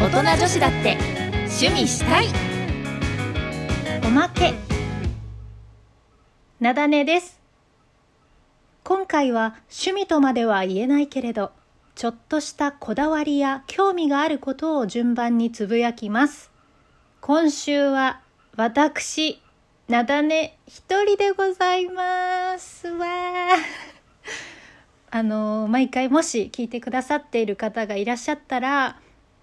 [0.00, 0.96] 大人女子だって
[1.40, 2.28] 趣味したい。
[4.02, 4.54] おまけ。
[6.58, 7.38] なだねです。
[8.82, 11.52] 今回は趣味とまでは言えないけれど
[11.96, 16.50] ちょっとしたこだわりや興味があることを順番につぶやきます。
[17.20, 18.22] 今週は
[18.56, 19.42] 私
[19.86, 22.88] なだね一人でございます。
[22.88, 23.06] わ
[25.10, 28.98] あの毎回もし聞いてくださっている方がいらっしゃったら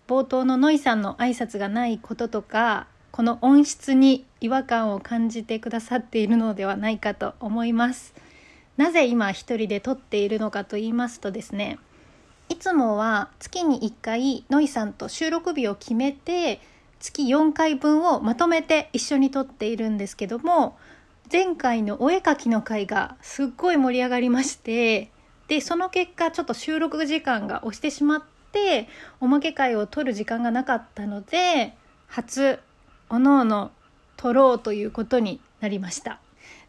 [0.08, 8.14] 冒頭のノイさんの挨拶がないこととかこの音質に違和感を感じてくださっているのではないかと思います。
[8.78, 11.80] なぜ今一人で撮っているのかと言いますとですね
[12.48, 16.62] いつもは月に1回ノイさんと収録日を決めて
[17.00, 20.78] 月4回分をまとめて一緒に撮っているんですけども
[21.32, 25.12] 前回のお絵かきの回がすっごい盛り上がりまして
[25.48, 28.24] でその結果ちょっと収録時間が押してしまっ
[28.58, 28.88] て
[29.20, 31.74] おまけ会を取る時間がなかったので
[32.08, 32.60] 初
[33.10, 33.72] おのおの
[34.18, 36.20] 撮ろうということになりました。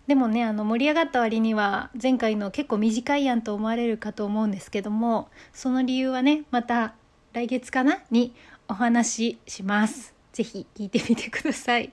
[0.07, 6.95] でもねあの盛り上がった割には前回の結構短いやんと思われるかと思うんですけどもその理由はねまた
[7.35, 8.33] 来月かなに
[8.69, 10.15] お話しします。
[10.33, 11.93] 是非聞いてみてください。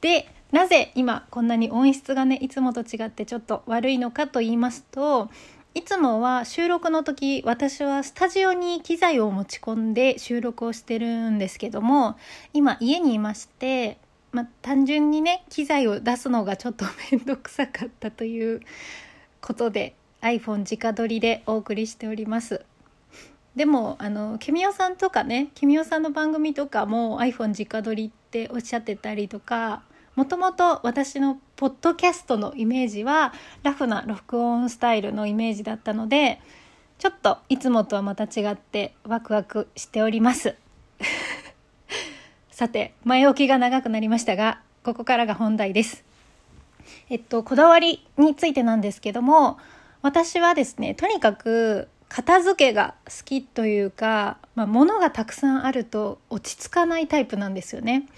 [0.00, 5.28] でなぜ今こんなに音質がねいつもと違ってちょっと悪いのかと言いますと
[5.74, 12.16] いつもは収録の時私はスタジオに機材を持ち込んで収録をしてるんですけども
[12.52, 13.98] 今家にいまして
[14.32, 18.60] まあ、単純にね機材を出すのがちょっと面倒くさかったという
[19.40, 22.64] ことで iPhone 直撮りでお送りしております。
[23.56, 29.82] でもあのケミオさんとかねケミオさんの番組とかも iPhone 直撮りっておっしゃってたりとか
[30.18, 36.40] もともと私のポッドキャストのイメージはラフな録音スタイルのイメージだったので
[36.98, 40.56] ちょっといつもとはまた違ってワクワクしております
[42.50, 46.04] さて前置きが長くなりましたがここからが本題です
[47.10, 49.56] えっとこだわりについてなんですけども
[50.02, 58.08] 私はですねとにかく片付けが好きというか、まあ、物がたくさんあると落ち着かないタイプなんですよね。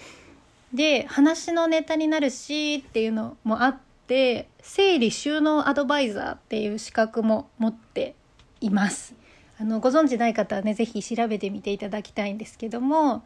[0.73, 3.77] で話のネタになるしっていうのもあっ
[4.07, 8.15] て整理収納アドバイザーっていう資格も持って
[8.61, 9.13] います。
[9.59, 13.23] あのご存知ない方はね是非調べてみていただきたいんですけども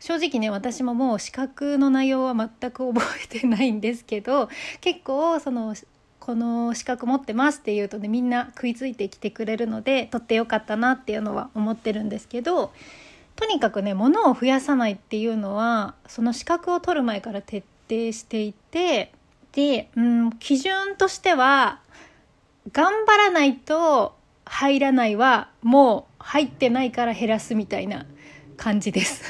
[0.00, 4.50] 正直ね私ももう資格の内容は全く覚えてないんですけど
[4.82, 5.74] 結構その
[6.20, 12.70] この資格持ってますっていうとねみんな食いついてきてくれるのでとってよかったなっていうのは思ってるんですけど
[13.38, 19.12] とにかくね物を増やさないっていうのはその資格を取る前から徹底していて
[19.52, 21.78] で、うん、基準としては
[22.72, 28.06] 頑張らないと入らないはもう入ってないから減らすみたいな
[28.56, 29.22] 感じです。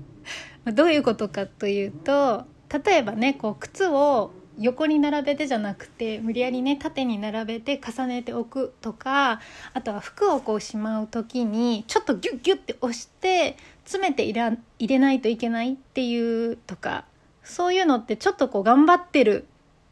[0.64, 2.46] どういうことかというと
[2.84, 9.40] 例えばねこう靴を横に並べてじゃなくて無理やりね縦に並べて重ねておくとか
[9.72, 17.04] あとは服をこうしまう時にちょっとギュッギュッて押して詰めて入ら入れないといけないっていうとか
[17.42, 19.46] そういうのってちょっとこう頑張ってる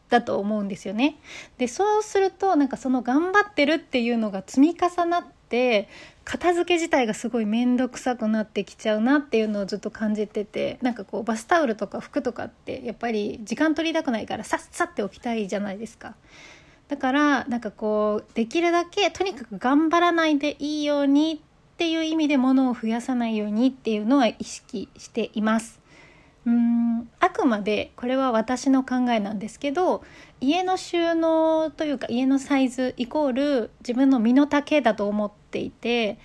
[0.09, 1.17] だと思うんですよね。
[1.57, 5.89] でそうするとなんかその頑張ってるっていうのが積み重なって
[6.23, 16.15] 片付け自体がすごい面倒くさくなってきちゃうなっていうのをずっと感じててなんかこうバスタオルとか服とかってやっぱり時間取りたくないからさっさって置きたいじゃないですか。
[16.87, 25.80] だからなんかこうできるだけとにかく頑張らないでいいようにっていう意味で物を増やさないようにっていうのは意識しています。
[26.45, 30.03] うんあくまでこれは私の考えなんですけど
[30.39, 36.17] 家の収納というか家のサイズイコール自分の身の丈だと思っていて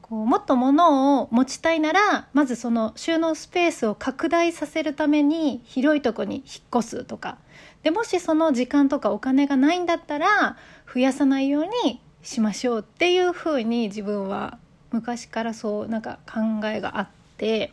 [0.00, 6.44] こうもっと物を持ちたいならまずその収納スペースを拡大させるために広いとこに引っ
[6.80, 7.38] 越すとか。
[7.82, 10.56] でもしその時間とかお金がないんだったら
[10.92, 14.58] 増やさないようにしましょうっていうふうに自分は
[14.90, 17.72] 昔からそうなんか考えがあって。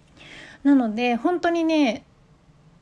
[0.64, 2.04] なので本当にね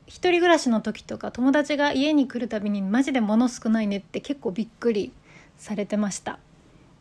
[0.06, 5.12] 一人暮らしの時とか友達が家に来るたびにマジで物少ないねって結構びっくり
[5.56, 6.38] されてました。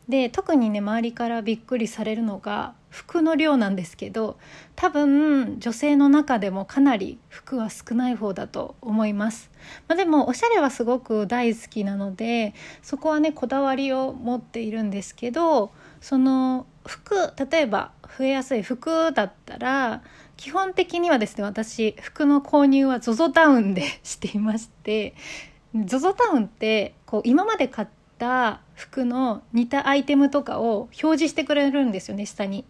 [0.09, 4.37] で特にね周りからびっくりされるのが服の量なんですけど
[4.75, 9.51] 多分女性の中でもかなり服は少ない方だと思います、
[9.87, 15.71] まあ、でもおしゃれはすごく大好きなのでそこはねこだわりを持っているんですけど
[16.01, 20.01] その服例えば増えやすい服だったら
[20.39, 25.13] 基本的にはですね私服の購入は ZOZO タウンで していまして
[25.75, 27.87] ZOZO タウンってこう今まで買っ
[28.17, 32.63] た服の似たアイテムとかを表示してくれるんですよね下に。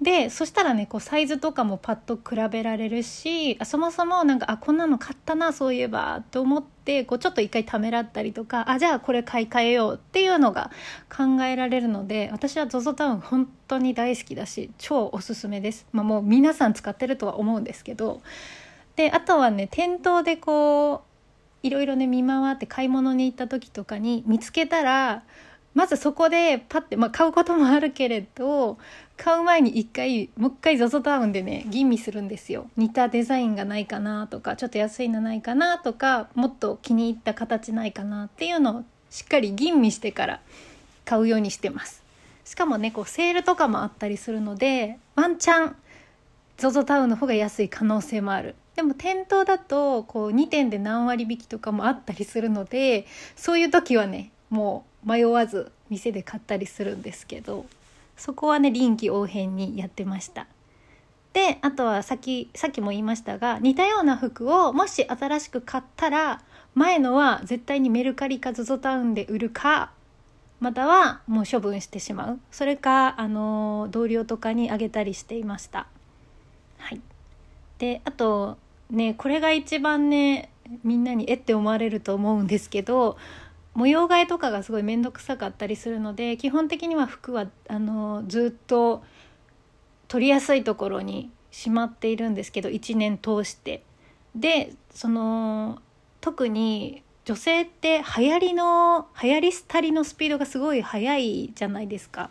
[0.00, 10.70] でそしたらねこうサイズとかもパッと比べられるしそもそもなんかあこんなの買ったなそういえばと思ってこうちょっと一回ためらったりとかあじゃあこれ買い替えようっていうのが
[11.14, 18.20] 考えられるので私は ZOZO タウン本当に大好きだし超おすすめです、まあ、もう皆さん使ってるとは思うんですけど。
[18.96, 21.04] であとはね店頭でこ
[21.62, 25.22] ういろいろね見回って買い物に行った時とかに見つけたら
[25.74, 28.78] まずそこでパッて、まあ、買うこともあるけれど
[29.16, 32.68] 買う前に一回もう一回 ZOZO タウンでね吟味するんですよ。
[32.76, 40.40] 似たデザインがないかなとかちょっと安いのないかなとかもっと気に入った形ないかなっていうのをしっかり吟味してから
[41.04, 42.02] 買うようにしてます。
[42.44, 45.76] しかもねこうセールとかもあったりするのでワンチャン
[46.58, 48.56] ZOZO タウンの方が安い可能性もある。
[48.74, 53.06] でも店頭だとこう2点で何割引きとかもあったりするので
[53.36, 57.66] そういう時はねもう迷わず店で買ったりするんですけど
[58.16, 60.46] そこはね臨機応変にやってました。
[61.32, 66.42] であとはさっきさっきも言いましたが似たような服をもし新しく買ったら
[66.74, 69.92] 前のは絶対にメルカリか ZOZO タウンで売るか
[70.58, 72.40] またはもう処分してしまう。
[72.50, 75.86] それかあの同僚とかにあげたりしていました。
[76.78, 77.00] はい。
[77.78, 78.58] であと
[78.90, 80.50] ねこれが一番ね
[80.84, 83.16] みんなにえって思われると思うんですけど
[83.74, 89.02] 模様替えとかがすごい面倒くさかったりするので基本的には服はあのずっと
[90.08, 93.82] 取りやすいところにしまっているんですけど1年通して
[94.34, 95.80] でその
[96.20, 102.30] 特に女性って流行りの流行り廃りのスピードがすごい速いじゃないですか。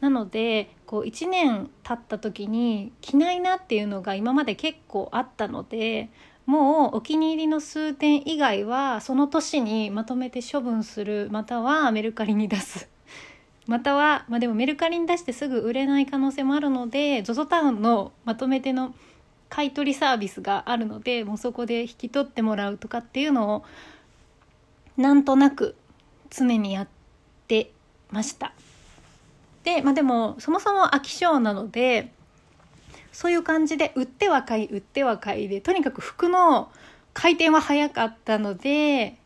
[0.00, 6.10] なのでこう1年経った時に着ないなっていうのが今まで結構あったので
[6.46, 12.88] もうお気に入りの数点以外はその年にまとめて処分するまたはメルカリに出す。
[13.66, 18.94] または、まあ、でもメルカリに出してすぐ売れない可能性もあるので ZOZO タウンのまとめての
[19.48, 23.64] 買い取りサービスがあるのでもうそこで引き取ってもらうとかっていうのを
[24.98, 25.76] なんとなく
[26.28, 26.88] 常にやっ
[27.48, 27.70] て
[28.10, 28.52] ました。
[29.62, 32.12] でまあでもそもそも飽き性なので
[33.14, 36.70] そういう感じで売っては買い売っては買いでとにかく服の
[37.14, 39.16] 回転は早かったので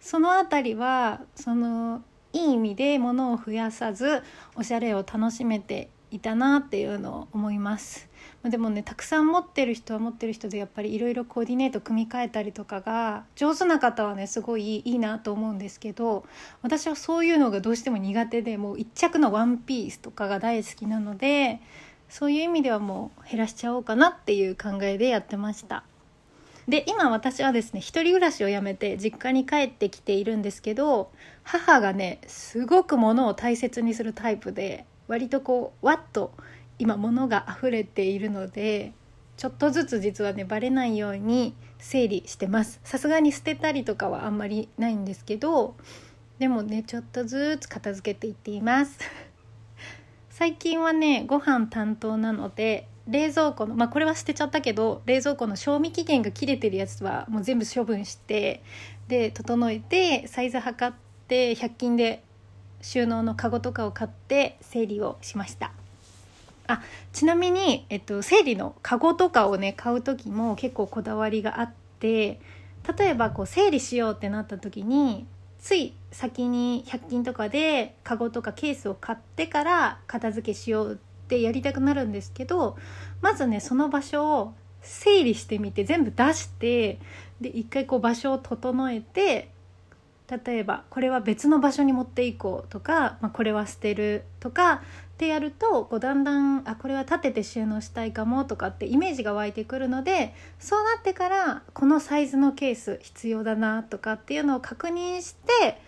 [0.00, 2.02] その辺りはその
[2.34, 4.22] いい意味で物を増やさず
[4.54, 8.08] おしゃれを楽しめていたなっていうのを思います。
[8.44, 16.24] でもねたくさん持ってる人は持ってる人でやっぱりいろいろコーディネート組み替えたりとかが上手な方はねすごいいいなと思うんですけど
[16.62, 21.60] 私はそういうのがどうしても苦手でもう一着のワンピースとかが大好きなので
[22.08, 25.84] そういう意味ではもう減らしちゃおうかなっていう考えでやってました。
[26.68, 31.10] で今私はですね一人暮らしをやめて実家に帰ってきているんですけど
[31.42, 36.30] 母がねすごく物を大切にするタイプで割とこうわっと
[36.78, 38.92] 今物が溢れているので
[39.38, 42.80] ちょっとずつ実はねバレないように整理してます。
[42.84, 45.74] さすがに捨てたりとかはあんまりないんですけど
[46.38, 48.98] でもねちょっとずつ片付けていっています。
[50.38, 58.62] 最近はねご飯担当なので冷蔵庫のまあこれは捨てちゃったけど冷蔵庫の賞味期限が切れてるやつはもう全部処分して
[59.08, 60.96] で整えてサイズ測っ
[61.26, 62.22] て100均で
[62.82, 65.72] 収納のカゴとかを買って整理をしました。
[66.68, 66.82] あ
[67.12, 72.38] ちなみに、えっと、整理のカゴとかをね買う時も結構こだわりがあって
[72.96, 75.26] 例えばこう整理しようってなった時に
[75.58, 82.76] つい先に100均とかでカゴとかケースを買ってから片付けしようってやりたくなるんですけど
[83.20, 86.98] まずねその場所を整理してみて全部出して
[87.40, 89.50] で一回こう場所を整えて
[90.44, 94.82] 例えばこれは別の場所に持っていこうとか、まあ、これは捨てるとか
[95.18, 105.80] ってやるとこうだんだんあこれは立てて収納したいかもとかってイメージが湧いてくるのでそうなってからこのサイズのケース必要だなとかっていうのを確認して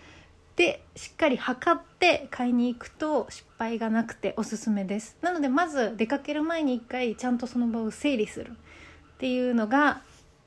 [0.57, 5.15] でしっかり測って買いに行くと失敗がなくておすすめです。
[5.21, 8.51] なのでまず出かける前に一回ちゃんとその場を整理する。
[8.51, 10.01] っていうのが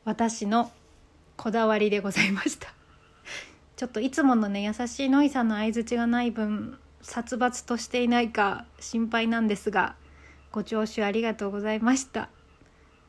[0.05, 0.71] 私の
[1.39, 2.69] こだわりでございました。
[3.77, 9.95] ちょっといつものね優しいノイさんの相づちがない分殺伐としていないか心配なんですが
[10.51, 12.29] ご聴取ありがとうございました。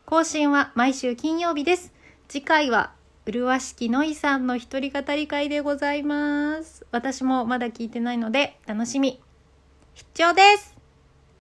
[0.05, 1.93] 更新は毎週金曜日です。
[2.27, 2.91] 次回は
[3.25, 6.85] 麗しきのいさんの一人語り会でございます。
[6.91, 9.21] 私もまだ聞いてないので楽しみ。
[9.93, 10.74] 必聴です。